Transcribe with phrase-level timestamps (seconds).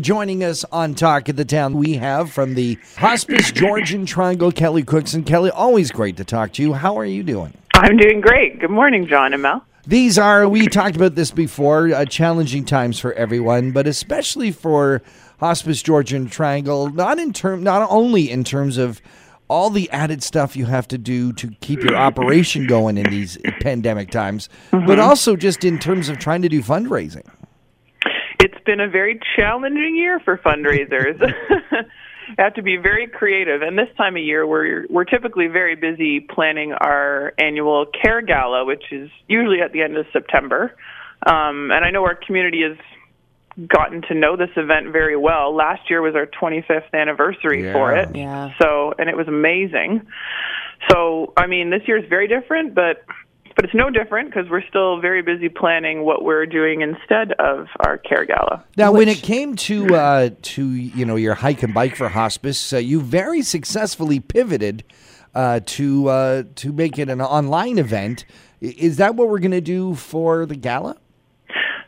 [0.00, 4.82] Joining us on Talk of the Town, we have from the Hospice Georgian Triangle, Kelly
[4.82, 5.22] Cookson.
[5.22, 6.72] Kelly, always great to talk to you.
[6.72, 7.56] How are you doing?
[7.74, 8.58] I'm doing great.
[8.58, 9.64] Good morning, John and Mel.
[9.86, 15.00] These are, we talked about this before, uh, challenging times for everyone, but especially for
[15.38, 19.00] Hospice Georgian Triangle, not in term, not only in terms of
[19.46, 23.38] all the added stuff you have to do to keep your operation going in these
[23.60, 24.86] pandemic times, Mm-hmm.
[24.88, 27.24] but also just in terms of trying to do fundraising.
[28.40, 31.20] It's been a very challenging year for fundraisers.
[31.20, 31.84] You
[32.38, 36.20] have to be very creative, and this time of year, we're we're typically very busy
[36.20, 40.74] planning our annual Care Gala, which is usually at the end of September.
[41.26, 42.76] Um, and I know our community has
[43.68, 45.54] gotten to know this event very well.
[45.54, 48.50] Last year was our 25th anniversary for it, Yeah.
[48.60, 50.02] so and it was amazing.
[50.90, 53.04] So I mean, this year is very different, but
[53.56, 57.68] but it's no different because we're still very busy planning what we're doing instead of
[57.86, 58.64] our care gala.
[58.76, 62.72] Now, when it came to uh, to you know your hike and bike for hospice,
[62.72, 64.84] uh, you very successfully pivoted
[65.34, 68.24] uh, to uh, to make it an online event.
[68.60, 70.96] Is that what we're going to do for the gala?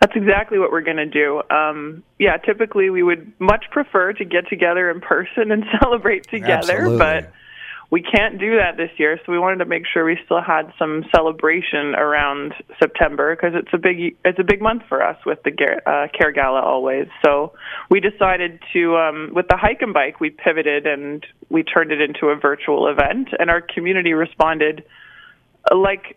[0.00, 1.42] That's exactly what we're going to do.
[1.50, 6.72] Um, yeah, typically we would much prefer to get together in person and celebrate together,
[6.72, 6.98] Absolutely.
[6.98, 7.32] but
[7.90, 9.18] we can't do that this year.
[9.26, 13.72] So we wanted to make sure we still had some celebration around September because it's
[13.72, 15.50] a big it's a big month for us with the
[15.86, 17.08] uh, Care Gala always.
[17.24, 17.52] So
[17.90, 22.00] we decided to um, with the hike and bike we pivoted and we turned it
[22.00, 24.84] into a virtual event, and our community responded
[25.74, 26.16] like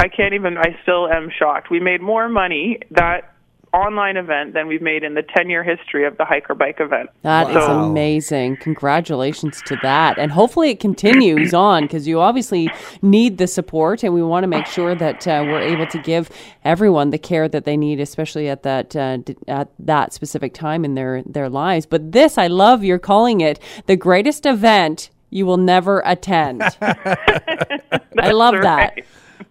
[0.00, 0.58] I can't even.
[0.58, 1.70] I still am shocked.
[1.70, 3.33] We made more money that
[3.74, 7.10] online event than we've made in the 10 year history of the hiker bike event.
[7.22, 7.84] That is Wow.
[7.90, 8.56] amazing.
[8.58, 10.16] Congratulations to that.
[10.18, 14.48] And hopefully it continues on because you obviously need the support and we want to
[14.48, 16.30] make sure that uh, we're able to give
[16.64, 20.84] everyone the care that they need, especially at that uh, d- at that specific time
[20.84, 21.84] in their, their lives.
[21.86, 26.62] But this, I love you're calling it the greatest event you will never attend.
[26.80, 29.00] I love that.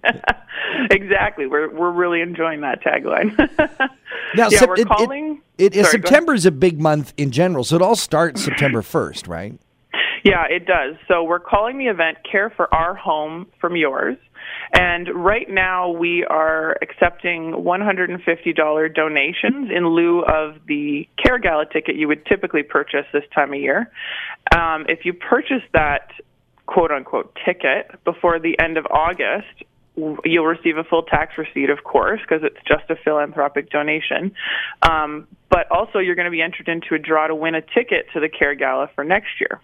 [0.91, 1.45] exactly.
[1.45, 3.35] We're we're really enjoying that tagline.
[4.35, 5.41] Now, yeah, Sep- we're it- it- calling.
[5.57, 8.81] It, Sorry, go September is a big month in general, so it all starts September
[8.95, 9.53] first, right?
[10.23, 10.95] Yeah, it does.
[11.07, 14.17] So we're calling the event Care for Our Home from Yours.
[14.73, 21.95] And right now we are accepting $150 donations in lieu of the Care Gala ticket
[21.95, 23.91] you would typically purchase this time of year.
[24.55, 26.09] Um, if you purchase that
[26.65, 29.63] quote unquote ticket before the end of August,
[29.95, 34.33] you'll receive a full tax receipt, of course, because it's just a philanthropic donation.
[34.81, 38.07] Um, but also, you're going to be entered into a draw to win a ticket
[38.13, 39.61] to the Care Gala for next year.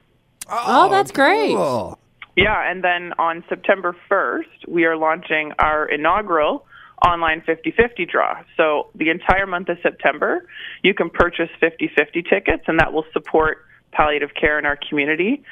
[0.48, 1.56] Oh, that's great.
[1.56, 1.98] Cool.
[2.36, 6.66] Yeah, and then on September 1st, we are launching our inaugural
[7.06, 8.44] online 50-50 draw.
[8.56, 10.48] So the entire month of September,
[10.84, 15.44] you can purchase 50-50 tickets, and that will support palliative care in our community.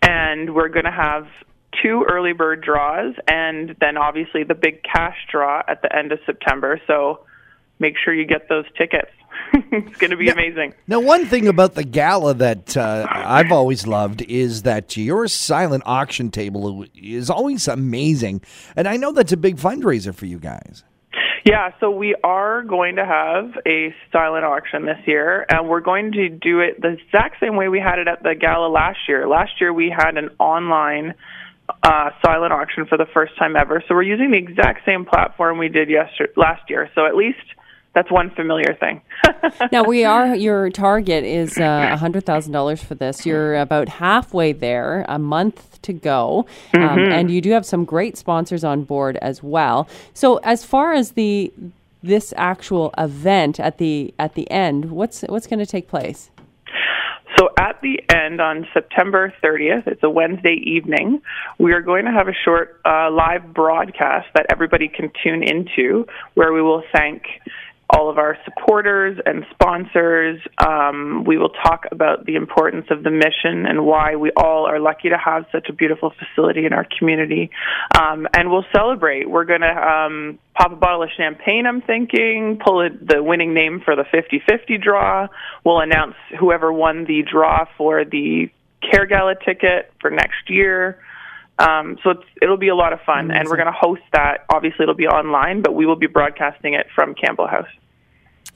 [0.00, 1.26] And we're going to have
[1.82, 6.18] two early bird draws, and then obviously the big cash draw at the end of
[6.26, 6.80] September.
[6.86, 7.24] So
[7.78, 9.10] make sure you get those tickets.
[9.54, 10.74] it's going to be amazing.
[10.86, 15.82] Now, one thing about the gala that uh, I've always loved is that your silent
[15.86, 18.42] auction table is always amazing,
[18.76, 20.84] and I know that's a big fundraiser for you guys.
[21.44, 26.12] Yeah, so we are going to have a silent auction this year, and we're going
[26.12, 29.26] to do it the exact same way we had it at the gala last year.
[29.26, 31.14] Last year we had an online
[31.82, 35.58] uh, silent auction for the first time ever, so we're using the exact same platform
[35.58, 36.90] we did yesterday, last year.
[36.94, 37.38] So at least
[37.94, 39.02] that's one familiar thing.
[39.72, 43.26] now we are your target is uh, a hundred thousand dollars for this.
[43.26, 48.16] You're about halfway there, a month to go, um, and you do have some great
[48.16, 49.88] sponsors on board as well.
[50.14, 51.52] So as far as the
[52.02, 56.30] this actual event at the at the end, what's what's going to take place?
[57.58, 61.22] At the end on September 30th, it's a Wednesday evening,
[61.58, 66.06] we are going to have a short uh, live broadcast that everybody can tune into
[66.34, 67.22] where we will thank
[67.92, 70.40] all of our supporters and sponsors.
[70.58, 74.80] Um, we will talk about the importance of the mission and why we all are
[74.80, 77.50] lucky to have such a beautiful facility in our community.
[77.94, 79.28] Um, and we'll celebrate.
[79.28, 83.52] We're going to um, pop a bottle of champagne, I'm thinking, pull it, the winning
[83.54, 85.28] name for the 50 50 draw.
[85.64, 88.50] We'll announce whoever won the draw for the
[88.90, 90.98] Care Gala ticket for next year.
[91.62, 94.44] Um, so it's, it'll be a lot of fun, and we're going to host that.
[94.52, 97.68] Obviously, it'll be online, but we will be broadcasting it from Campbell House.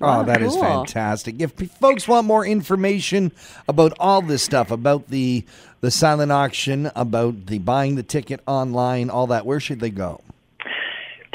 [0.01, 0.63] Oh, that is cool.
[0.63, 1.41] fantastic.
[1.41, 3.33] If folks want more information
[3.67, 5.45] about all this stuff, about the
[5.81, 10.21] the silent auction, about the buying the ticket online, all that, where should they go?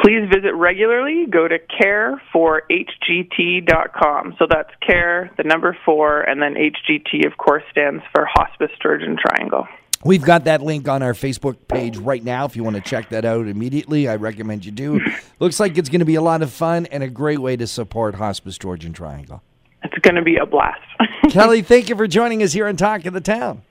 [0.02, 1.28] please visit regularly.
[1.30, 4.36] Go to care4hgt.com.
[4.40, 9.18] So that's care, the number four, and then HGT, of course, stands for Hospice Georgian
[9.18, 9.68] Triangle.
[10.04, 12.46] We've got that link on our Facebook page right now.
[12.46, 15.00] If you want to check that out immediately, I recommend you do.
[15.40, 17.68] Looks like it's going to be a lot of fun and a great way to
[17.68, 19.44] support Hospice Georgian Triangle.
[19.84, 20.82] It's going to be a blast.
[21.30, 23.62] Kelly, thank you for joining us here on Talk of the Town.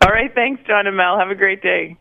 [0.00, 0.32] All right.
[0.34, 1.18] Thanks, John and Mel.
[1.18, 1.96] Have a great day.